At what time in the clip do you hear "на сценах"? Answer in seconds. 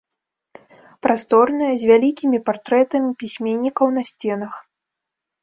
4.01-4.53